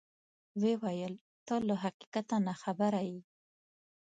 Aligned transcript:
ویې 0.61 0.75
ویل: 0.81 1.15
ته 1.45 1.55
له 1.67 1.75
حقیقته 1.83 2.35
ناخبره 2.47 3.01
یې. 3.09 3.19